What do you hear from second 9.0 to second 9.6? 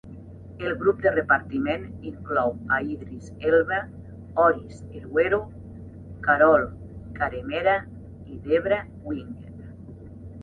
Winger.